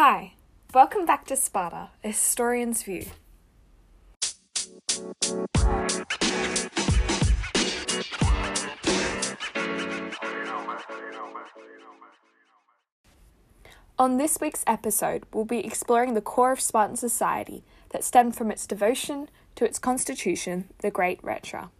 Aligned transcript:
Hi, 0.00 0.34
welcome 0.72 1.06
back 1.06 1.26
to 1.26 1.34
Sparta, 1.34 1.88
a 2.04 2.06
historian's 2.06 2.84
view. 2.84 3.06
On 13.98 14.18
this 14.18 14.38
week's 14.40 14.62
episode, 14.68 15.24
we'll 15.34 15.44
be 15.44 15.66
exploring 15.66 16.14
the 16.14 16.20
core 16.20 16.52
of 16.52 16.60
Spartan 16.60 16.94
society 16.94 17.64
that 17.88 18.04
stemmed 18.04 18.36
from 18.36 18.52
its 18.52 18.68
devotion 18.68 19.28
to 19.56 19.64
its 19.64 19.80
constitution, 19.80 20.68
the 20.78 20.92
Great 20.92 21.20
Rhetra. 21.22 21.70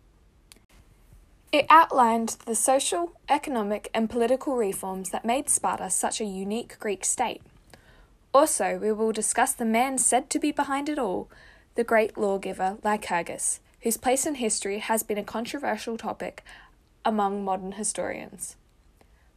It 1.52 1.66
outlined 1.70 2.30
the 2.46 2.56
social, 2.56 3.12
economic, 3.28 3.88
and 3.94 4.10
political 4.10 4.56
reforms 4.56 5.10
that 5.10 5.24
made 5.24 5.48
Sparta 5.48 5.88
such 5.88 6.20
a 6.20 6.24
unique 6.24 6.80
Greek 6.80 7.04
state. 7.04 7.42
Also, 8.38 8.78
we 8.78 8.92
will 8.92 9.10
discuss 9.10 9.52
the 9.52 9.64
man 9.64 9.98
said 9.98 10.30
to 10.30 10.38
be 10.38 10.52
behind 10.52 10.88
it 10.88 10.96
all, 10.96 11.28
the 11.74 11.82
great 11.82 12.16
lawgiver 12.16 12.78
Lycurgus, 12.84 13.58
whose 13.80 13.96
place 13.96 14.26
in 14.26 14.36
history 14.36 14.78
has 14.78 15.02
been 15.02 15.18
a 15.18 15.24
controversial 15.24 15.96
topic 15.98 16.44
among 17.04 17.44
modern 17.44 17.72
historians. 17.72 18.54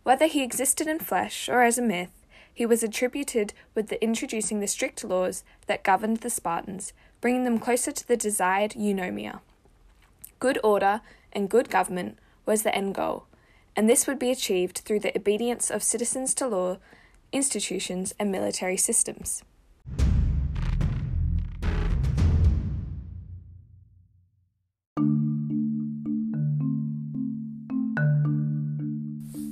Whether 0.04 0.28
he 0.28 0.44
existed 0.44 0.86
in 0.86 1.00
flesh 1.00 1.50
or 1.50 1.64
as 1.64 1.80
a 1.80 1.82
myth, 1.82 2.12
he 2.54 2.64
was 2.68 2.84
attributed 2.84 3.54
with 3.74 3.88
the 3.88 4.00
introducing 4.04 4.60
the 4.60 4.68
strict 4.68 5.04
laws 5.04 5.44
that 5.66 5.82
governed 5.84 6.18
the 6.18 6.30
Spartans, 6.30 6.94
bringing 7.22 7.44
them 7.44 7.58
closer 7.58 7.92
to 7.92 8.08
the 8.08 8.16
desired 8.16 8.76
eunomia. 8.76 9.40
Good 10.38 10.60
order 10.64 11.02
and 11.34 11.50
good 11.50 11.72
government 11.72 12.20
was 12.46 12.62
the 12.62 12.76
end 12.76 12.94
goal, 12.94 13.26
and 13.76 13.90
this 13.90 14.06
would 14.06 14.20
be 14.20 14.30
achieved 14.30 14.84
through 14.86 15.00
the 15.00 15.18
obedience 15.18 15.72
of 15.72 15.82
citizens 15.82 16.36
to 16.36 16.48
law, 16.48 16.78
institutions, 17.32 18.14
and 18.20 18.32
military 18.32 18.78
systems. 18.78 19.44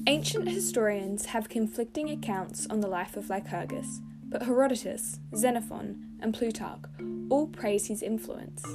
Ancient 0.07 0.49
historians 0.49 1.27
have 1.27 1.49
conflicting 1.49 2.09
accounts 2.09 2.67
on 2.67 2.81
the 2.81 2.87
life 2.87 3.15
of 3.15 3.29
Lycurgus, 3.29 4.01
but 4.23 4.43
Herodotus, 4.43 5.19
Xenophon, 5.35 6.17
and 6.19 6.33
Plutarch 6.33 6.81
all 7.29 7.47
praise 7.47 7.87
his 7.87 8.01
influence. 8.01 8.65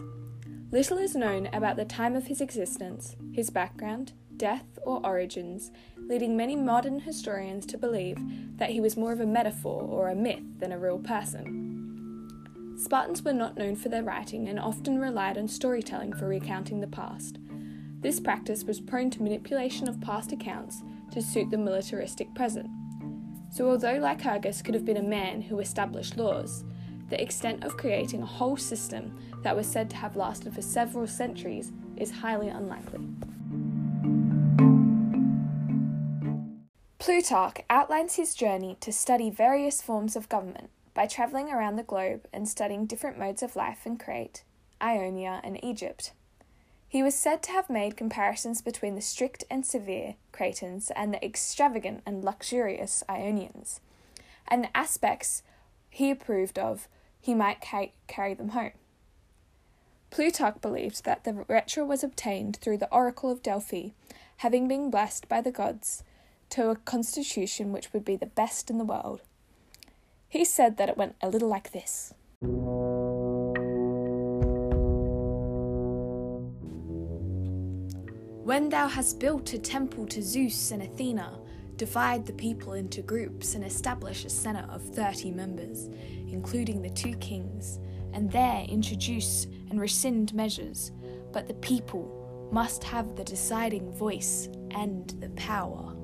Little 0.71 0.99
is 0.99 1.15
known 1.15 1.49
about 1.53 1.77
the 1.77 1.85
time 1.85 2.17
of 2.17 2.27
his 2.27 2.41
existence, 2.41 3.17
his 3.33 3.51
background, 3.51 4.13
death, 4.37 4.79
or 4.83 5.05
origins, 5.05 5.71
leading 6.09 6.37
many 6.37 6.55
modern 6.55 7.01
historians 7.01 7.65
to 7.67 7.79
believe 7.79 8.19
that 8.59 8.71
he 8.71 8.81
was 8.81 8.97
more 8.97 9.13
of 9.13 9.21
a 9.21 9.27
metaphor 9.27 9.83
or 9.83 10.09
a 10.09 10.15
myth 10.15 10.43
than 10.59 10.73
a 10.73 10.79
real 10.79 10.99
person. 10.99 11.65
Spartans 12.77 13.23
were 13.23 13.33
not 13.33 13.57
known 13.57 13.77
for 13.77 13.89
their 13.89 14.03
writing 14.03 14.49
and 14.49 14.59
often 14.59 14.99
relied 14.99 15.39
on 15.39 15.49
storytelling 15.49 16.13
for 16.13 16.27
recounting 16.27 16.81
the 16.81 16.87
past. 16.87 17.39
This 18.01 18.21
practice 18.21 18.65
was 18.65 18.81
prone 18.81 19.11
to 19.11 19.23
manipulation 19.23 19.89
of 19.89 20.01
past 20.01 20.33
accounts 20.33 20.83
to 21.13 21.23
suit 21.23 21.51
the 21.51 21.57
militaristic 21.57 22.35
present. 22.35 22.69
So, 23.51 23.71
although 23.71 23.99
Lycurgus 23.99 24.63
could 24.63 24.75
have 24.75 24.85
been 24.85 24.97
a 24.97 25.03
man 25.03 25.41
who 25.41 25.61
established 25.61 26.17
laws, 26.17 26.65
the 27.09 27.23
extent 27.23 27.63
of 27.63 27.77
creating 27.77 28.23
a 28.23 28.27
whole 28.27 28.57
system 28.57 29.17
that 29.43 29.55
was 29.55 29.67
said 29.67 29.89
to 29.91 29.97
have 29.97 30.17
lasted 30.17 30.53
for 30.53 30.63
several 30.63 31.07
centuries 31.07 31.73
is 31.97 32.11
highly 32.11 32.49
unlikely. 32.49 33.07
Plutarch 37.15 37.63
outlines 37.71 38.17
his 38.17 38.35
journey 38.35 38.77
to 38.81 38.91
study 38.91 39.31
various 39.31 39.81
forms 39.81 40.17
of 40.17 40.29
government 40.29 40.69
by 40.95 41.07
travelling 41.07 41.49
around 41.49 41.77
the 41.77 41.85
globe 41.85 42.27
and 42.33 42.49
studying 42.49 42.87
different 42.87 43.17
modes 43.17 43.41
of 43.41 43.55
life 43.55 43.87
in 43.87 43.97
Crete, 43.97 44.43
Ionia, 44.83 45.41
and 45.45 45.65
Egypt. 45.65 46.11
He 46.89 47.05
was 47.05 47.15
said 47.15 47.41
to 47.45 47.53
have 47.53 47.71
made 47.71 47.97
comparisons 47.97 48.61
between 48.63 48.97
the 48.97 49.01
strict 49.01 49.45
and 49.49 49.65
severe 49.65 50.17
Cretans 50.33 50.91
and 50.97 51.15
the 51.15 51.25
extravagant 51.25 52.03
and 52.05 52.25
luxurious 52.25 53.05
Ionians, 53.09 53.79
and 54.49 54.65
the 54.65 54.77
aspects 54.77 55.45
he 55.91 56.11
approved 56.11 56.59
of, 56.59 56.89
he 57.21 57.33
might 57.33 57.61
ca- 57.61 57.93
carry 58.09 58.35
them 58.35 58.49
home. 58.49 58.73
Plutarch 60.11 60.61
believed 60.61 61.05
that 61.05 61.23
the 61.23 61.45
Rhetra 61.49 61.87
was 61.87 62.03
obtained 62.03 62.57
through 62.57 62.79
the 62.79 62.91
oracle 62.91 63.31
of 63.31 63.41
Delphi, 63.41 63.91
having 64.39 64.67
been 64.67 64.91
blessed 64.91 65.29
by 65.29 65.41
the 65.41 65.53
gods 65.53 66.03
to 66.55 66.71
a 66.71 66.77
constitution 66.77 67.73
which 67.73 67.93
would 67.93 68.05
be 68.05 68.15
the 68.15 68.27
best 68.27 68.71
in 68.71 68.79
the 68.79 68.85
world. 68.85 69.21
He 70.29 70.45
said 70.45 70.77
that 70.77 70.89
it 70.89 70.97
went 70.97 71.17
a 71.21 71.29
little 71.29 71.49
like 71.49 71.73
this. 71.73 72.15
When 78.45 78.69
thou 78.69 78.87
hast 78.87 79.19
built 79.19 79.53
a 79.53 79.59
temple 79.59 80.07
to 80.07 80.23
Zeus 80.23 80.71
and 80.71 80.83
Athena, 80.83 81.41
divide 81.75 82.25
the 82.25 82.33
people 82.35 82.75
into 82.75 83.03
groups 83.03 83.57
and 83.57 83.65
establish 83.65 84.25
a 84.25 84.31
senate 84.31 84.71
of 84.71 84.81
thirty 84.81 85.33
members, 85.33 85.89
including 86.29 86.83
the 86.83 86.91
two 86.91 87.17
kings, 87.17 87.81
and 88.13 88.31
there 88.31 88.65
introduce 88.69 89.49
and 89.71 89.81
rescind 89.81 90.33
measures, 90.33 90.93
but 91.33 91.49
the 91.49 91.55
people 91.55 92.49
must 92.53 92.85
have 92.85 93.17
the 93.17 93.25
deciding 93.25 93.91
voice 93.93 94.49
and 94.71 95.09
the 95.19 95.31
power. 95.31 95.97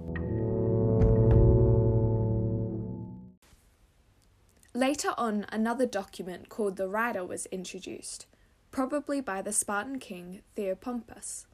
Later 4.80 5.12
on, 5.18 5.44
another 5.52 5.84
document 5.84 6.48
called 6.48 6.76
the 6.76 6.88
Rider 6.88 7.22
was 7.22 7.44
introduced, 7.52 8.24
probably 8.70 9.20
by 9.20 9.42
the 9.42 9.52
Spartan 9.52 9.98
king 9.98 10.40
Theopompus, 10.56 11.44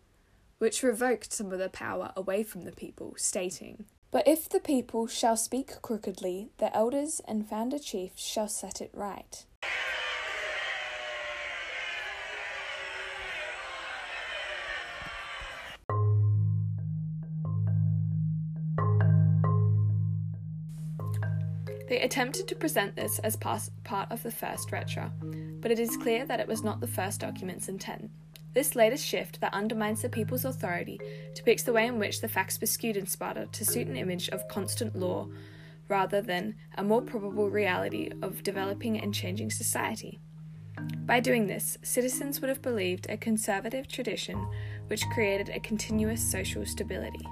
which 0.59 0.84
revoked 0.84 1.32
some 1.32 1.50
of 1.50 1.59
the 1.59 1.69
power 1.69 2.12
away 2.15 2.44
from 2.44 2.62
the 2.62 2.70
people, 2.70 3.15
stating, 3.16 3.86
But 4.12 4.28
if 4.28 4.48
the 4.48 4.60
people 4.60 5.09
shall 5.09 5.36
speak 5.36 5.82
crookedly, 5.82 6.50
the 6.59 6.72
elders 6.72 7.20
and 7.26 7.48
founder 7.48 7.81
chiefs 7.81 8.22
shall 8.25 8.47
set 8.47 8.81
it 8.81 8.92
right. 8.94 9.44
They 21.88 22.00
attempted 22.00 22.48
to 22.48 22.56
present 22.56 22.97
this 22.97 23.19
as 23.20 23.36
part 23.36 24.10
of 24.10 24.22
the 24.22 24.30
first 24.30 24.70
Rhetra, 24.70 25.10
but 25.60 25.70
it 25.70 25.78
is 25.78 25.97
clear 25.97 26.26
that 26.26 26.41
it 26.41 26.48
was 26.48 26.64
not 26.64 26.80
the 26.80 26.86
first 26.86 27.20
document's 27.20 27.69
intent. 27.69 28.10
This 28.54 28.74
latest 28.74 29.04
shift 29.04 29.41
that 29.41 29.52
undermines 29.52 30.02
the 30.02 30.08
people's 30.08 30.44
authority 30.44 30.98
depicts 31.34 31.62
the 31.62 31.72
way 31.72 31.86
in 31.86 31.98
which 31.98 32.20
the 32.20 32.28
facts 32.28 32.60
were 32.60 32.66
skewed 32.66 32.97
in 32.97 33.06
Sparta 33.06 33.48
to 33.52 33.64
suit 33.64 33.86
an 33.86 33.97
image 33.97 34.30
of 34.30 34.48
constant 34.48 34.97
law 34.97 35.28
rather 35.88 36.20
than 36.22 36.54
a 36.76 36.82
more 36.82 37.02
probable 37.02 37.50
reality 37.50 38.10
of 38.22 38.42
developing 38.42 38.98
and 38.98 39.14
changing 39.14 39.50
society. 39.50 40.18
By 41.04 41.20
doing 41.20 41.47
this, 41.47 41.78
citizens 41.82 42.41
would 42.41 42.48
have 42.48 42.62
believed 42.62 43.06
a 43.08 43.16
conservative 43.16 43.86
tradition 43.88 44.47
which 44.88 45.08
created 45.14 45.50
a 45.50 45.60
continuous 45.60 46.22
social 46.28 46.66
stability. 46.66 47.26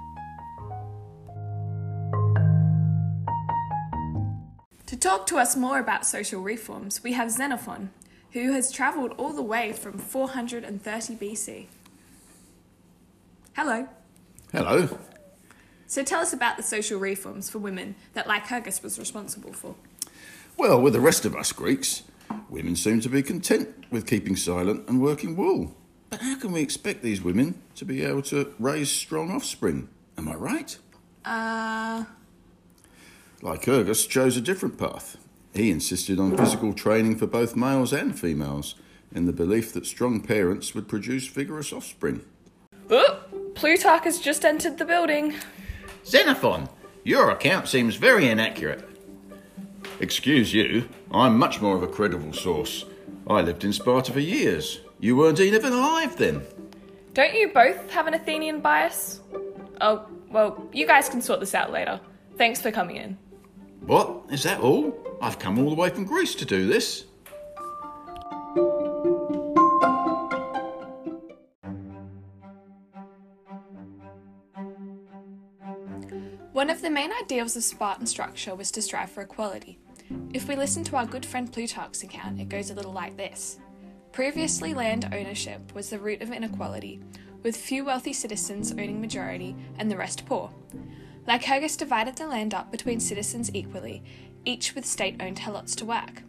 Talk 5.05 5.27
to 5.27 5.37
us 5.37 5.55
more 5.55 5.77
about 5.77 6.03
social 6.03 6.41
reforms, 6.41 7.03
we 7.03 7.13
have 7.13 7.29
Xenophon, 7.29 7.91
who 8.31 8.53
has 8.53 8.71
travelled 8.71 9.11
all 9.17 9.33
the 9.33 9.43
way 9.43 9.71
from 9.71 9.99
430 9.99 11.15
BC. 11.15 11.67
Hello. 13.55 13.87
Hello. 14.51 14.97
So 15.85 16.03
tell 16.03 16.21
us 16.21 16.33
about 16.33 16.57
the 16.57 16.63
social 16.63 16.99
reforms 16.99 17.51
for 17.51 17.59
women 17.59 17.93
that 18.13 18.25
Lycurgus 18.25 18.81
was 18.81 18.97
responsible 18.97 19.53
for. 19.53 19.75
Well, 20.57 20.81
with 20.81 20.93
the 20.93 20.99
rest 20.99 21.23
of 21.23 21.35
us 21.35 21.51
Greeks, 21.51 22.01
women 22.49 22.75
seem 22.75 22.99
to 23.01 23.09
be 23.09 23.21
content 23.21 23.69
with 23.91 24.07
keeping 24.07 24.35
silent 24.35 24.89
and 24.89 24.99
working 24.99 25.35
wool. 25.35 25.75
But 26.09 26.21
how 26.21 26.39
can 26.39 26.51
we 26.51 26.61
expect 26.61 27.03
these 27.03 27.21
women 27.21 27.61
to 27.75 27.85
be 27.85 28.03
able 28.03 28.23
to 28.23 28.55
raise 28.57 28.89
strong 28.89 29.29
offspring? 29.29 29.87
Am 30.17 30.27
I 30.27 30.33
right? 30.33 30.75
Uh, 31.23 32.05
Lycurgus 33.45 34.07
chose 34.07 34.35
a 34.35 34.41
different 34.41 34.79
path. 34.79 35.17
He 35.53 35.69
insisted 35.69 36.19
on 36.19 36.35
physical 36.35 36.73
training 36.73 37.17
for 37.17 37.27
both 37.27 37.55
males 37.55 37.93
and 37.93 38.19
females, 38.19 38.73
in 39.13 39.27
the 39.27 39.31
belief 39.31 39.71
that 39.73 39.85
strong 39.85 40.19
parents 40.19 40.73
would 40.73 40.87
produce 40.87 41.27
vigorous 41.27 41.71
offspring. 41.71 42.25
Oh, 42.89 43.19
Plutarch 43.53 44.05
has 44.05 44.19
just 44.19 44.45
entered 44.45 44.79
the 44.79 44.83
building. 44.83 45.35
Xenophon, 46.03 46.69
your 47.03 47.29
account 47.29 47.67
seems 47.67 47.97
very 47.97 48.27
inaccurate. 48.27 48.83
Excuse 49.99 50.51
you, 50.51 50.89
I'm 51.11 51.37
much 51.37 51.61
more 51.61 51.75
of 51.75 51.83
a 51.83 51.87
credible 51.87 52.33
source. 52.33 52.85
I 53.27 53.41
lived 53.41 53.63
in 53.63 53.73
Sparta 53.73 54.11
for 54.11 54.21
years. 54.21 54.81
You 54.99 55.15
weren't 55.15 55.39
even 55.39 55.71
alive 55.71 56.17
then. 56.17 56.41
Don't 57.13 57.35
you 57.35 57.49
both 57.53 57.91
have 57.91 58.07
an 58.07 58.15
Athenian 58.15 58.59
bias? 58.59 59.21
Oh, 59.81 60.07
well, 60.31 60.67
you 60.73 60.87
guys 60.87 61.09
can 61.09 61.21
sort 61.21 61.41
this 61.41 61.53
out 61.53 61.71
later. 61.71 61.99
Thanks 62.39 62.59
for 62.59 62.71
coming 62.71 62.95
in. 62.97 63.19
What? 63.85 64.23
Is 64.31 64.41
that 64.43 64.61
all? 64.61 64.97
I've 65.21 65.37
come 65.37 65.59
all 65.59 65.69
the 65.69 65.75
way 65.75 65.89
from 65.89 66.05
Greece 66.05 66.33
to 66.35 66.45
do 66.45 66.65
this. 66.65 67.05
One 76.51 76.71
of 76.71 76.81
the 76.81 76.89
main 76.89 77.11
ideals 77.21 77.55
of 77.55 77.63
Spartan 77.63 78.07
structure 78.07 78.55
was 78.55 78.71
to 78.71 78.81
strive 78.81 79.11
for 79.11 79.21
equality. 79.21 79.77
If 80.33 80.47
we 80.47 80.55
listen 80.55 80.83
to 80.85 80.95
our 80.95 81.05
good 81.05 81.25
friend 81.25 81.51
Plutarch's 81.53 82.01
account, 82.01 82.41
it 82.41 82.49
goes 82.49 82.71
a 82.71 82.73
little 82.73 82.93
like 82.93 83.15
this. 83.17 83.59
Previously, 84.11 84.73
land 84.73 85.09
ownership 85.13 85.75
was 85.75 85.91
the 85.91 85.99
root 85.99 86.23
of 86.23 86.31
inequality, 86.31 87.01
with 87.43 87.55
few 87.55 87.85
wealthy 87.85 88.13
citizens 88.13 88.71
owning 88.71 88.99
majority 88.99 89.55
and 89.77 89.91
the 89.91 89.97
rest 89.97 90.25
poor. 90.25 90.51
Lycurgus 91.27 91.75
divided 91.75 92.15
the 92.15 92.27
land 92.27 92.53
up 92.53 92.71
between 92.71 92.99
citizens 92.99 93.49
equally, 93.53 94.03
each 94.45 94.75
with 94.75 94.85
state 94.85 95.15
owned 95.19 95.39
helots 95.39 95.75
to 95.77 95.85
work. 95.85 96.21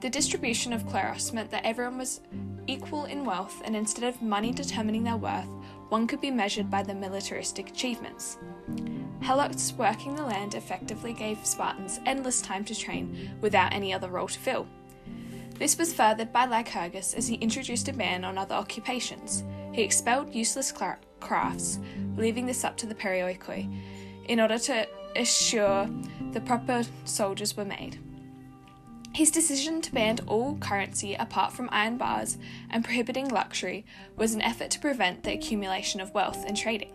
The 0.00 0.10
distribution 0.10 0.72
of 0.72 0.84
kleros 0.86 1.32
meant 1.32 1.50
that 1.52 1.64
everyone 1.64 1.98
was 1.98 2.20
equal 2.66 3.04
in 3.04 3.24
wealth, 3.24 3.62
and 3.64 3.76
instead 3.76 4.04
of 4.04 4.20
money 4.20 4.52
determining 4.52 5.04
their 5.04 5.16
worth, 5.16 5.48
one 5.88 6.06
could 6.06 6.20
be 6.20 6.30
measured 6.32 6.68
by 6.68 6.82
their 6.82 6.96
militaristic 6.96 7.70
achievements. 7.70 8.38
Helots 9.22 9.72
working 9.78 10.16
the 10.16 10.24
land 10.24 10.54
effectively 10.54 11.12
gave 11.12 11.46
Spartans 11.46 12.00
endless 12.04 12.42
time 12.42 12.64
to 12.64 12.74
train 12.74 13.30
without 13.40 13.72
any 13.72 13.92
other 13.94 14.08
role 14.08 14.28
to 14.28 14.38
fill. 14.38 14.66
This 15.58 15.78
was 15.78 15.94
furthered 15.94 16.32
by 16.32 16.46
Lycurgus 16.46 17.14
as 17.14 17.28
he 17.28 17.36
introduced 17.36 17.88
a 17.88 17.92
ban 17.92 18.24
on 18.24 18.36
other 18.36 18.56
occupations. 18.56 19.44
He 19.72 19.82
expelled 19.82 20.34
useless 20.34 20.72
crafts, 21.20 21.78
leaving 22.16 22.44
this 22.44 22.64
up 22.64 22.76
to 22.78 22.86
the 22.86 22.94
perioikoi, 22.94 23.72
in 24.28 24.40
order 24.40 24.58
to 24.58 24.86
assure 25.16 25.88
the 26.32 26.40
proper 26.40 26.82
soldiers 27.04 27.56
were 27.56 27.64
made. 27.64 27.98
His 29.14 29.30
decision 29.30 29.80
to 29.82 29.92
ban 29.92 30.18
all 30.26 30.56
currency 30.56 31.14
apart 31.14 31.52
from 31.52 31.68
iron 31.70 31.96
bars 31.96 32.36
and 32.68 32.84
prohibiting 32.84 33.28
luxury 33.28 33.84
was 34.16 34.34
an 34.34 34.42
effort 34.42 34.70
to 34.72 34.80
prevent 34.80 35.22
the 35.22 35.32
accumulation 35.32 36.00
of 36.00 36.12
wealth 36.14 36.44
in 36.46 36.56
trading. 36.56 36.92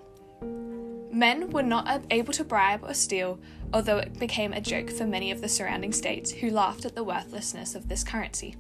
Men 1.12 1.50
were 1.50 1.64
not 1.64 2.04
able 2.12 2.34
to 2.34 2.44
bribe 2.44 2.84
or 2.84 2.94
steal, 2.94 3.40
although 3.74 3.98
it 3.98 4.20
became 4.20 4.52
a 4.52 4.62
joke 4.62 4.90
for 4.90 5.06
many 5.06 5.32
of 5.32 5.40
the 5.40 5.48
surrounding 5.48 5.94
states 5.94 6.32
who 6.32 6.50
laughed 6.50 6.86
at 6.86 6.94
the 6.94 7.04
worthlessness 7.04 7.74
of 7.74 7.88
this 7.88 8.04
currency. 8.04 8.56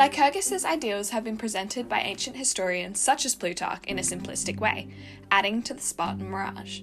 Lycurgus's 0.00 0.64
ideals 0.64 1.10
have 1.10 1.24
been 1.24 1.36
presented 1.36 1.86
by 1.86 2.00
ancient 2.00 2.34
historians 2.34 2.98
such 2.98 3.26
as 3.26 3.34
Plutarch 3.34 3.84
in 3.86 3.98
a 3.98 4.02
simplistic 4.02 4.58
way, 4.58 4.88
adding 5.30 5.62
to 5.64 5.74
the 5.74 5.82
Spartan 5.82 6.30
mirage. 6.30 6.80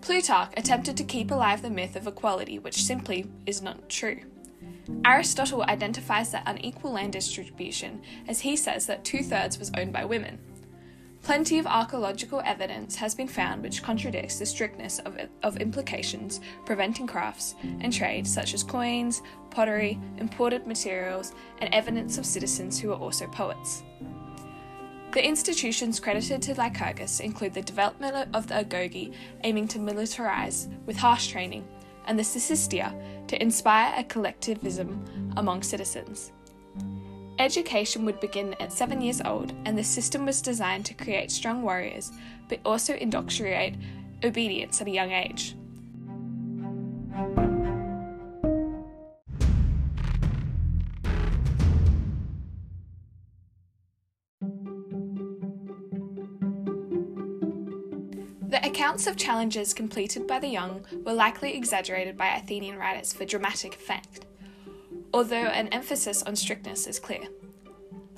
Plutarch 0.00 0.54
attempted 0.56 0.96
to 0.96 1.04
keep 1.04 1.30
alive 1.30 1.60
the 1.60 1.68
myth 1.68 1.94
of 1.94 2.06
equality, 2.06 2.58
which 2.58 2.84
simply 2.84 3.26
is 3.44 3.60
not 3.60 3.90
true. 3.90 4.22
Aristotle 5.04 5.62
identifies 5.64 6.30
that 6.30 6.44
unequal 6.46 6.92
land 6.92 7.12
distribution 7.12 8.00
as 8.26 8.40
he 8.40 8.56
says 8.56 8.86
that 8.86 9.04
two 9.04 9.22
thirds 9.22 9.58
was 9.58 9.70
owned 9.76 9.92
by 9.92 10.06
women, 10.06 10.38
Plenty 11.28 11.58
of 11.58 11.66
archaeological 11.66 12.40
evidence 12.46 12.96
has 12.96 13.14
been 13.14 13.28
found 13.28 13.62
which 13.62 13.82
contradicts 13.82 14.38
the 14.38 14.46
strictness 14.46 14.98
of, 15.00 15.18
of 15.42 15.58
implications 15.58 16.40
preventing 16.64 17.06
crafts 17.06 17.54
and 17.80 17.92
trade 17.92 18.26
such 18.26 18.54
as 18.54 18.62
coins, 18.62 19.20
pottery, 19.50 20.00
imported 20.16 20.66
materials, 20.66 21.34
and 21.58 21.68
evidence 21.74 22.16
of 22.16 22.24
citizens 22.24 22.80
who 22.80 22.88
were 22.88 22.94
also 22.94 23.26
poets. 23.26 23.82
The 25.12 25.22
institutions 25.22 26.00
credited 26.00 26.40
to 26.40 26.54
Lycurgus 26.54 27.20
include 27.20 27.52
the 27.52 27.60
development 27.60 28.34
of 28.34 28.46
the 28.46 28.64
agoge, 28.64 29.12
aiming 29.44 29.68
to 29.68 29.78
militarize 29.78 30.72
with 30.86 30.96
harsh 30.96 31.26
training, 31.26 31.68
and 32.06 32.18
the 32.18 32.22
Syssitia, 32.22 33.26
to 33.26 33.42
inspire 33.42 33.92
a 33.98 34.04
collectivism 34.04 35.04
among 35.36 35.62
citizens. 35.62 36.32
Education 37.38 38.04
would 38.04 38.18
begin 38.18 38.56
at 38.58 38.72
seven 38.72 39.00
years 39.00 39.20
old, 39.24 39.52
and 39.64 39.78
the 39.78 39.84
system 39.84 40.26
was 40.26 40.42
designed 40.42 40.84
to 40.86 40.94
create 40.94 41.30
strong 41.30 41.62
warriors, 41.62 42.10
but 42.48 42.58
also 42.64 42.94
indoctrinate 42.94 43.76
obedience 44.24 44.80
at 44.80 44.88
a 44.88 44.90
young 44.90 45.12
age. 45.12 45.54
The 58.48 58.66
accounts 58.66 59.06
of 59.06 59.16
challenges 59.16 59.72
completed 59.72 60.26
by 60.26 60.40
the 60.40 60.48
young 60.48 60.84
were 61.04 61.12
likely 61.12 61.54
exaggerated 61.56 62.16
by 62.16 62.34
Athenian 62.34 62.76
writers 62.78 63.12
for 63.12 63.24
dramatic 63.24 63.74
effect 63.76 64.24
although 65.12 65.36
an 65.36 65.68
emphasis 65.68 66.22
on 66.22 66.36
strictness 66.36 66.86
is 66.86 66.98
clear. 66.98 67.24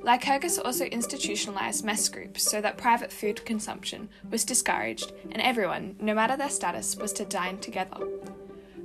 Lycurgus 0.02 0.58
also 0.58 0.86
institutionalized 0.86 1.84
mess 1.84 2.08
groups 2.08 2.42
so 2.50 2.60
that 2.60 2.78
private 2.78 3.12
food 3.12 3.44
consumption 3.44 4.08
was 4.30 4.44
discouraged 4.44 5.12
and 5.30 5.42
everyone, 5.42 5.96
no 6.00 6.14
matter 6.14 6.36
their 6.36 6.48
status, 6.48 6.96
was 6.96 7.12
to 7.12 7.24
dine 7.24 7.58
together. 7.58 7.96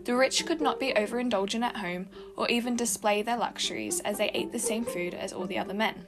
The 0.03 0.15
rich 0.15 0.45
could 0.45 0.61
not 0.61 0.79
be 0.79 0.93
overindulgent 0.93 1.63
at 1.63 1.77
home 1.77 2.09
or 2.35 2.47
even 2.49 2.75
display 2.75 3.21
their 3.21 3.37
luxuries 3.37 4.01
as 4.01 4.17
they 4.17 4.29
ate 4.33 4.51
the 4.51 4.59
same 4.59 4.85
food 4.85 5.13
as 5.13 5.33
all 5.33 5.47
the 5.47 5.57
other 5.57 5.73
men. 5.73 6.05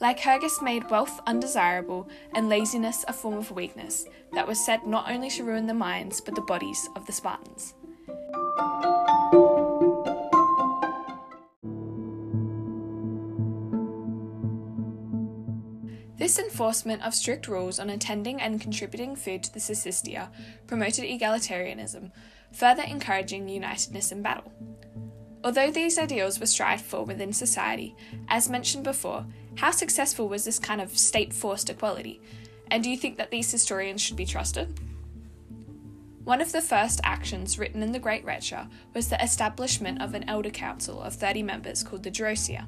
Lycurgus 0.00 0.60
made 0.60 0.90
wealth 0.90 1.20
undesirable 1.26 2.08
and 2.34 2.48
laziness 2.48 3.04
a 3.06 3.12
form 3.12 3.38
of 3.38 3.50
weakness 3.50 4.06
that 4.32 4.46
was 4.46 4.64
said 4.64 4.86
not 4.86 5.10
only 5.10 5.30
to 5.30 5.44
ruin 5.44 5.66
the 5.66 5.74
minds 5.74 6.20
but 6.20 6.34
the 6.34 6.40
bodies 6.42 6.88
of 6.96 7.06
the 7.06 7.12
Spartans. 7.12 7.74
This 16.20 16.38
enforcement 16.38 17.02
of 17.02 17.14
strict 17.14 17.48
rules 17.48 17.78
on 17.80 17.88
attending 17.88 18.42
and 18.42 18.60
contributing 18.60 19.16
food 19.16 19.42
to 19.42 19.54
the 19.54 19.58
Syssitia 19.58 20.28
promoted 20.66 21.06
egalitarianism, 21.06 22.10
further 22.52 22.82
encouraging 22.82 23.48
unitedness 23.48 24.12
in 24.12 24.20
battle. 24.20 24.52
Although 25.42 25.70
these 25.70 25.98
ideals 25.98 26.38
were 26.38 26.44
strived 26.44 26.84
for 26.84 27.04
within 27.06 27.32
society, 27.32 27.96
as 28.28 28.50
mentioned 28.50 28.84
before, 28.84 29.24
how 29.56 29.70
successful 29.70 30.28
was 30.28 30.44
this 30.44 30.58
kind 30.58 30.82
of 30.82 30.98
state 30.98 31.32
forced 31.32 31.70
equality? 31.70 32.20
And 32.70 32.84
do 32.84 32.90
you 32.90 32.98
think 32.98 33.16
that 33.16 33.30
these 33.30 33.50
historians 33.50 34.02
should 34.02 34.18
be 34.18 34.26
trusted? 34.26 34.78
One 36.24 36.42
of 36.42 36.52
the 36.52 36.60
first 36.60 37.00
actions 37.02 37.58
written 37.58 37.82
in 37.82 37.92
the 37.92 37.98
Great 37.98 38.26
Rhetra 38.26 38.68
was 38.92 39.08
the 39.08 39.24
establishment 39.24 40.02
of 40.02 40.12
an 40.12 40.28
elder 40.28 40.50
council 40.50 41.00
of 41.00 41.14
30 41.14 41.42
members 41.44 41.82
called 41.82 42.02
the 42.02 42.10
Gerousia. 42.10 42.66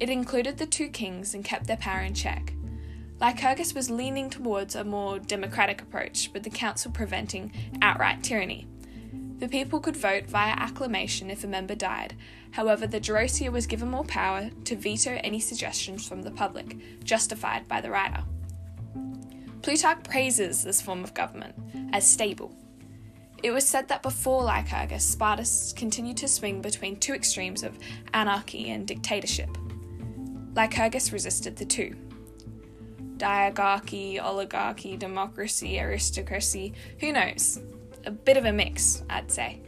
It 0.00 0.10
included 0.10 0.58
the 0.58 0.66
two 0.66 0.88
kings 0.88 1.32
and 1.32 1.44
kept 1.44 1.68
their 1.68 1.76
power 1.76 2.00
in 2.00 2.14
check. 2.14 2.52
Lycurgus 3.22 3.72
was 3.72 3.88
leaning 3.88 4.28
towards 4.30 4.74
a 4.74 4.82
more 4.82 5.20
democratic 5.20 5.80
approach, 5.80 6.28
with 6.34 6.42
the 6.42 6.50
council 6.50 6.90
preventing 6.90 7.52
outright 7.80 8.24
tyranny. 8.24 8.66
The 9.38 9.46
people 9.46 9.78
could 9.78 9.96
vote 9.96 10.26
via 10.26 10.54
acclamation 10.54 11.30
if 11.30 11.44
a 11.44 11.46
member 11.46 11.76
died. 11.76 12.16
However, 12.50 12.84
the 12.84 12.98
Gerousia 12.98 13.52
was 13.52 13.68
given 13.68 13.92
more 13.92 14.02
power 14.02 14.50
to 14.64 14.74
veto 14.74 15.20
any 15.22 15.38
suggestions 15.38 16.06
from 16.06 16.22
the 16.22 16.32
public, 16.32 17.04
justified 17.04 17.68
by 17.68 17.80
the 17.80 17.92
Rider. 17.92 18.24
Plutarch 19.62 20.02
praises 20.02 20.64
this 20.64 20.82
form 20.82 21.04
of 21.04 21.14
government 21.14 21.54
as 21.92 22.10
stable. 22.10 22.52
It 23.44 23.52
was 23.52 23.64
said 23.64 23.86
that 23.86 24.02
before 24.02 24.42
Lycurgus, 24.42 25.06
Sparta 25.06 25.48
continued 25.76 26.16
to 26.16 26.26
swing 26.26 26.60
between 26.60 26.96
two 26.96 27.14
extremes 27.14 27.62
of 27.62 27.78
anarchy 28.14 28.70
and 28.70 28.84
dictatorship. 28.84 29.56
Lycurgus 30.56 31.12
resisted 31.12 31.54
the 31.54 31.64
two 31.64 31.94
diagarchy, 33.22 34.18
oligarchy, 34.18 34.96
democracy, 34.96 35.78
aristocracy, 35.78 36.72
who 36.98 37.12
knows? 37.12 37.60
A 38.04 38.10
bit 38.10 38.36
of 38.36 38.46
a 38.46 38.52
mix, 38.52 39.04
I'd 39.08 39.30
say. 39.30 39.62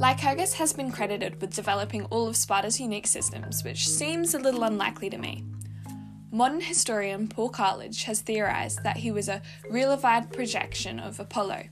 Lycurgus 0.00 0.54
has 0.54 0.72
been 0.72 0.90
credited 0.90 1.38
with 1.38 1.54
developing 1.54 2.04
all 2.06 2.26
of 2.26 2.34
Sparta's 2.34 2.80
unique 2.80 3.06
systems, 3.06 3.62
which 3.62 3.86
seems 3.86 4.32
a 4.32 4.38
little 4.38 4.62
unlikely 4.64 5.10
to 5.10 5.18
me. 5.18 5.44
Modern 6.30 6.62
historian 6.62 7.28
Paul 7.28 7.50
Cartledge 7.50 8.04
has 8.04 8.22
theorized 8.22 8.82
that 8.84 8.96
he 8.96 9.12
was 9.12 9.28
a 9.28 9.42
realified 9.68 10.32
projection 10.32 10.98
of 10.98 11.20
Apollo, 11.20 11.64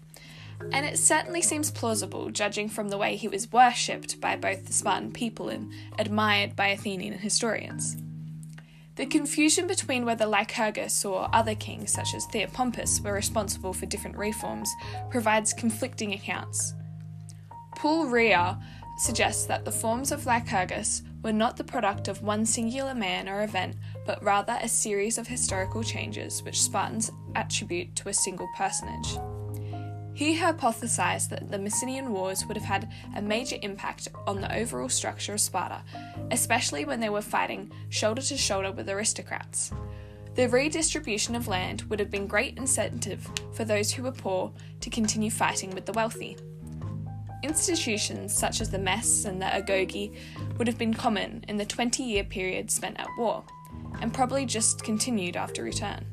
and 0.72 0.86
it 0.86 0.98
certainly 0.98 1.42
seems 1.42 1.70
plausible, 1.70 2.30
judging 2.30 2.68
from 2.68 2.88
the 2.88 2.98
way 2.98 3.16
he 3.16 3.28
was 3.28 3.52
worshipped 3.52 4.20
by 4.20 4.36
both 4.36 4.66
the 4.66 4.72
Spartan 4.72 5.12
people 5.12 5.48
and 5.48 5.72
admired 5.98 6.54
by 6.56 6.68
Athenian 6.68 7.18
historians. 7.18 7.96
The 8.96 9.06
confusion 9.06 9.66
between 9.66 10.04
whether 10.04 10.26
Lycurgus 10.26 11.04
or 11.04 11.28
other 11.32 11.54
kings, 11.54 11.90
such 11.90 12.14
as 12.14 12.26
Theopompus, 12.26 13.02
were 13.02 13.12
responsible 13.12 13.72
for 13.72 13.86
different 13.86 14.16
reforms 14.16 14.70
provides 15.10 15.52
conflicting 15.54 16.12
accounts. 16.12 16.74
Paul 17.76 18.06
Rahe 18.06 18.60
suggests 18.98 19.46
that 19.46 19.64
the 19.64 19.72
forms 19.72 20.12
of 20.12 20.26
Lycurgus 20.26 21.02
were 21.22 21.32
not 21.32 21.56
the 21.56 21.64
product 21.64 22.08
of 22.08 22.22
one 22.22 22.44
singular 22.44 22.94
man 22.94 23.28
or 23.28 23.42
event, 23.42 23.76
but 24.06 24.22
rather 24.22 24.58
a 24.60 24.68
series 24.68 25.16
of 25.16 25.26
historical 25.26 25.82
changes 25.82 26.42
which 26.42 26.60
Spartans 26.60 27.10
attribute 27.34 27.96
to 27.96 28.10
a 28.10 28.14
single 28.14 28.48
personage. 28.54 29.16
He 30.20 30.36
hypothesized 30.36 31.30
that 31.30 31.50
the 31.50 31.56
Messenian 31.56 32.08
Wars 32.08 32.44
would 32.44 32.58
have 32.58 32.66
had 32.66 32.92
a 33.16 33.22
major 33.22 33.56
impact 33.62 34.08
on 34.26 34.38
the 34.38 34.54
overall 34.54 34.90
structure 34.90 35.32
of 35.32 35.40
Sparta, 35.40 35.80
especially 36.30 36.84
when 36.84 37.00
they 37.00 37.08
were 37.08 37.22
fighting 37.22 37.72
shoulder 37.88 38.20
to 38.20 38.36
shoulder 38.36 38.70
with 38.70 38.90
aristocrats. 38.90 39.72
The 40.34 40.46
redistribution 40.46 41.34
of 41.34 41.48
land 41.48 41.84
would 41.84 41.98
have 42.00 42.10
been 42.10 42.24
a 42.24 42.26
great 42.26 42.58
incentive 42.58 43.26
for 43.54 43.64
those 43.64 43.90
who 43.90 44.02
were 44.02 44.12
poor 44.12 44.52
to 44.80 44.90
continue 44.90 45.30
fighting 45.30 45.70
with 45.70 45.86
the 45.86 45.94
wealthy. 45.94 46.36
Institutions 47.42 48.36
such 48.36 48.60
as 48.60 48.68
the 48.68 48.78
mess 48.78 49.24
and 49.24 49.40
the 49.40 49.46
agoge 49.46 50.14
would 50.58 50.66
have 50.66 50.76
been 50.76 50.92
common 50.92 51.42
in 51.48 51.56
the 51.56 51.64
20 51.64 52.02
year 52.02 52.24
period 52.24 52.70
spent 52.70 53.00
at 53.00 53.08
war, 53.16 53.42
and 54.02 54.12
probably 54.12 54.44
just 54.44 54.84
continued 54.84 55.38
after 55.38 55.62
return. 55.62 56.04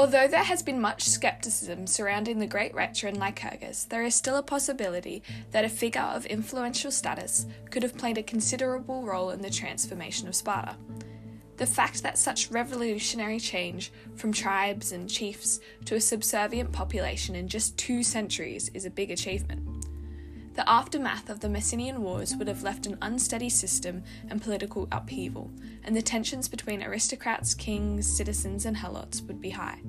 Although 0.00 0.28
there 0.28 0.44
has 0.44 0.62
been 0.62 0.80
much 0.80 1.06
skepticism 1.06 1.86
surrounding 1.86 2.38
the 2.38 2.46
great 2.46 2.72
Rhetra 2.72 3.10
and 3.10 3.18
Lycurgus, 3.18 3.84
there 3.84 4.02
is 4.02 4.14
still 4.14 4.36
a 4.36 4.42
possibility 4.42 5.22
that 5.50 5.66
a 5.66 5.68
figure 5.68 6.00
of 6.00 6.24
influential 6.24 6.90
status 6.90 7.44
could 7.70 7.82
have 7.82 7.98
played 7.98 8.16
a 8.16 8.22
considerable 8.22 9.02
role 9.02 9.28
in 9.28 9.42
the 9.42 9.50
transformation 9.50 10.26
of 10.26 10.34
Sparta. 10.34 10.74
The 11.58 11.66
fact 11.66 12.02
that 12.02 12.16
such 12.16 12.50
revolutionary 12.50 13.38
change 13.38 13.92
from 14.16 14.32
tribes 14.32 14.92
and 14.92 15.06
chiefs 15.06 15.60
to 15.84 15.96
a 15.96 16.00
subservient 16.00 16.72
population 16.72 17.36
in 17.36 17.46
just 17.46 17.76
two 17.76 18.02
centuries 18.02 18.70
is 18.72 18.86
a 18.86 18.90
big 18.90 19.10
achievement. 19.10 19.79
The 20.60 20.68
aftermath 20.68 21.30
of 21.30 21.40
the 21.40 21.48
Messenian 21.48 22.00
Wars 22.00 22.36
would 22.36 22.46
have 22.46 22.62
left 22.62 22.84
an 22.84 22.98
unsteady 23.00 23.48
system 23.48 24.02
and 24.28 24.42
political 24.42 24.88
upheaval, 24.92 25.50
and 25.84 25.96
the 25.96 26.02
tensions 26.02 26.50
between 26.50 26.82
aristocrats, 26.82 27.54
kings, 27.54 28.06
citizens, 28.06 28.66
and 28.66 28.76
helots 28.76 29.22
would 29.22 29.40
be 29.40 29.48
high. 29.48 29.80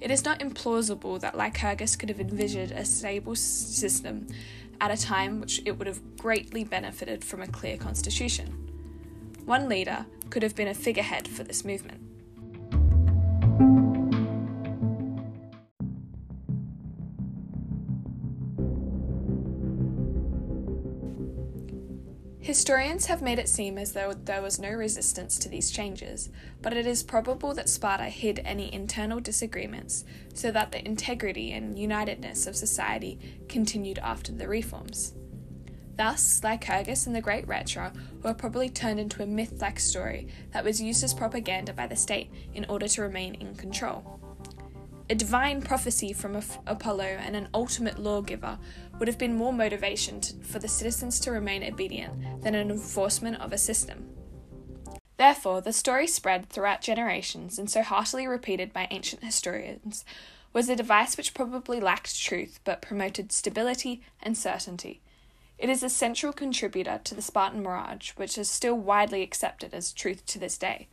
It 0.00 0.10
is 0.10 0.24
not 0.24 0.40
implausible 0.40 1.20
that 1.20 1.36
Lycurgus 1.36 1.94
could 1.94 2.08
have 2.08 2.20
envisioned 2.20 2.72
a 2.72 2.86
stable 2.86 3.36
system 3.36 4.28
at 4.80 4.90
a 4.90 4.96
time 4.96 5.42
which 5.42 5.60
it 5.66 5.72
would 5.72 5.88
have 5.88 6.16
greatly 6.16 6.64
benefited 6.64 7.22
from 7.22 7.42
a 7.42 7.46
clear 7.46 7.76
constitution. 7.76 8.46
One 9.44 9.68
leader 9.68 10.06
could 10.30 10.42
have 10.42 10.56
been 10.56 10.68
a 10.68 10.74
figurehead 10.74 11.28
for 11.28 11.44
this 11.44 11.66
movement. 11.66 12.00
Historians 22.54 23.06
have 23.06 23.20
made 23.20 23.40
it 23.40 23.48
seem 23.48 23.76
as 23.76 23.94
though 23.94 24.12
there 24.12 24.40
was 24.40 24.60
no 24.60 24.70
resistance 24.70 25.40
to 25.40 25.48
these 25.48 25.72
changes, 25.72 26.30
but 26.62 26.72
it 26.72 26.86
is 26.86 27.02
probable 27.02 27.52
that 27.52 27.68
Sparta 27.68 28.04
hid 28.04 28.40
any 28.44 28.72
internal 28.72 29.18
disagreements 29.18 30.04
so 30.34 30.52
that 30.52 30.70
the 30.70 30.86
integrity 30.86 31.50
and 31.50 31.76
unitedness 31.76 32.46
of 32.46 32.54
society 32.54 33.18
continued 33.48 33.98
after 33.98 34.30
the 34.30 34.46
reforms. 34.46 35.14
Thus, 35.96 36.44
Lycurgus 36.44 37.08
and 37.08 37.16
the 37.16 37.20
Great 37.20 37.48
Rhetra 37.48 37.92
were 38.22 38.34
probably 38.34 38.68
turned 38.68 39.00
into 39.00 39.24
a 39.24 39.26
myth 39.26 39.60
like 39.60 39.80
story 39.80 40.28
that 40.52 40.62
was 40.62 40.80
used 40.80 41.02
as 41.02 41.12
propaganda 41.12 41.72
by 41.72 41.88
the 41.88 41.96
state 41.96 42.30
in 42.54 42.66
order 42.66 42.86
to 42.86 43.02
remain 43.02 43.34
in 43.34 43.56
control. 43.56 44.20
A 45.10 45.14
divine 45.14 45.60
prophecy 45.60 46.14
from 46.14 46.40
Apollo 46.66 47.18
and 47.20 47.36
an 47.36 47.48
ultimate 47.52 47.98
lawgiver 47.98 48.58
would 48.98 49.08
have 49.08 49.18
been 49.18 49.36
more 49.36 49.52
motivation 49.52 50.20
to, 50.20 50.34
for 50.44 50.58
the 50.58 50.68
citizens 50.68 51.18
to 51.20 51.30
remain 51.30 51.64
obedient 51.64 52.42
than 52.42 52.54
an 52.54 52.70
enforcement 52.70 53.40
of 53.40 53.52
a 53.52 53.58
system. 53.58 54.08
Therefore, 55.16 55.60
the 55.60 55.72
story 55.72 56.06
spread 56.06 56.48
throughout 56.48 56.80
generations 56.80 57.58
and 57.58 57.70
so 57.70 57.82
heartily 57.82 58.26
repeated 58.26 58.72
by 58.72 58.88
ancient 58.90 59.22
historians 59.22 60.04
was 60.52 60.68
a 60.68 60.76
device 60.76 61.16
which 61.16 61.34
probably 61.34 61.80
lacked 61.80 62.20
truth 62.20 62.60
but 62.64 62.82
promoted 62.82 63.32
stability 63.32 64.02
and 64.22 64.36
certainty. 64.36 65.00
It 65.58 65.68
is 65.68 65.82
a 65.82 65.88
central 65.88 66.32
contributor 66.32 67.00
to 67.04 67.14
the 67.14 67.22
Spartan 67.22 67.62
mirage, 67.62 68.10
which 68.12 68.36
is 68.36 68.50
still 68.50 68.74
widely 68.74 69.22
accepted 69.22 69.72
as 69.72 69.92
truth 69.92 70.26
to 70.26 70.38
this 70.38 70.58
day. 70.58 70.88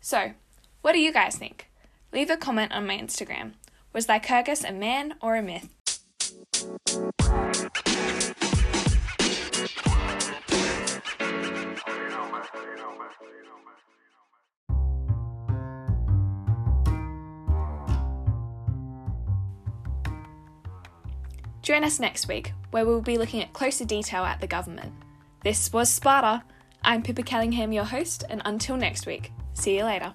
So, 0.00 0.32
what 0.80 0.92
do 0.92 1.00
you 1.00 1.12
guys 1.12 1.36
think? 1.36 1.70
Leave 2.12 2.30
a 2.30 2.36
comment 2.36 2.72
on 2.72 2.86
my 2.86 2.96
Instagram. 2.96 3.52
Was 3.92 4.06
Lycurgus 4.06 4.64
a 4.64 4.72
man 4.72 5.14
or 5.20 5.36
a 5.36 5.42
myth? 5.42 5.68
Join 21.62 21.84
us 21.84 22.00
next 22.00 22.26
week, 22.26 22.54
where 22.70 22.84
we'll 22.84 23.02
be 23.02 23.18
looking 23.18 23.42
at 23.42 23.52
closer 23.52 23.84
detail 23.84 24.24
at 24.24 24.40
the 24.40 24.46
government. 24.46 24.92
This 25.44 25.72
was 25.72 25.88
Sparta. 25.88 26.42
I'm 26.82 27.02
Pippa 27.02 27.22
Kellingham, 27.22 27.72
your 27.72 27.84
host, 27.84 28.24
and 28.28 28.42
until 28.44 28.76
next 28.76 29.06
week, 29.06 29.30
see 29.52 29.76
you 29.76 29.84
later. 29.84 30.12